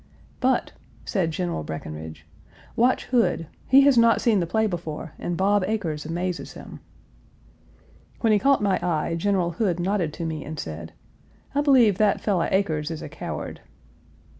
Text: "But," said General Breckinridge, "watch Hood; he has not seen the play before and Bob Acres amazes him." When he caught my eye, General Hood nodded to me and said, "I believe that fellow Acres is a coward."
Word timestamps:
"But," 0.39 0.71
said 1.05 1.29
General 1.29 1.61
Breckinridge, 1.61 2.25
"watch 2.75 3.05
Hood; 3.05 3.45
he 3.67 3.81
has 3.81 3.99
not 3.99 4.19
seen 4.19 4.39
the 4.39 4.47
play 4.47 4.65
before 4.65 5.13
and 5.19 5.37
Bob 5.37 5.63
Acres 5.67 6.07
amazes 6.07 6.53
him." 6.53 6.79
When 8.21 8.33
he 8.33 8.39
caught 8.39 8.63
my 8.63 8.79
eye, 8.81 9.13
General 9.13 9.51
Hood 9.51 9.79
nodded 9.79 10.11
to 10.13 10.25
me 10.25 10.43
and 10.43 10.57
said, 10.59 10.93
"I 11.53 11.61
believe 11.61 11.99
that 11.99 12.19
fellow 12.19 12.47
Acres 12.49 12.89
is 12.89 13.03
a 13.03 13.09
coward." 13.09 13.61